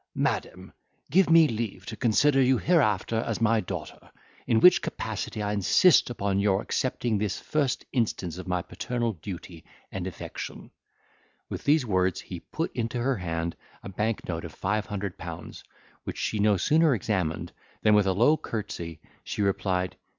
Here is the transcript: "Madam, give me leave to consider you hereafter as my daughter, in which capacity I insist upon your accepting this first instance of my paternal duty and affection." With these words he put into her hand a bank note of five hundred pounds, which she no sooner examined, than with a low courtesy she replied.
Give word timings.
"Madam, 0.15 0.73
give 1.11 1.29
me 1.29 1.47
leave 1.47 1.85
to 1.85 1.95
consider 1.95 2.41
you 2.41 2.57
hereafter 2.57 3.17
as 3.17 3.39
my 3.39 3.59
daughter, 3.59 4.09
in 4.47 4.59
which 4.59 4.81
capacity 4.81 5.43
I 5.43 5.53
insist 5.53 6.09
upon 6.09 6.39
your 6.39 6.59
accepting 6.59 7.19
this 7.19 7.39
first 7.39 7.85
instance 7.93 8.39
of 8.39 8.47
my 8.47 8.63
paternal 8.63 9.13
duty 9.13 9.63
and 9.91 10.07
affection." 10.07 10.71
With 11.49 11.65
these 11.65 11.85
words 11.85 12.19
he 12.19 12.39
put 12.39 12.75
into 12.75 12.99
her 12.99 13.17
hand 13.17 13.55
a 13.83 13.89
bank 13.89 14.27
note 14.27 14.43
of 14.43 14.55
five 14.55 14.87
hundred 14.87 15.19
pounds, 15.19 15.63
which 16.03 16.17
she 16.17 16.39
no 16.39 16.57
sooner 16.57 16.95
examined, 16.95 17.51
than 17.83 17.93
with 17.93 18.07
a 18.07 18.13
low 18.13 18.37
courtesy 18.37 19.01
she 19.23 19.43
replied. 19.43 19.97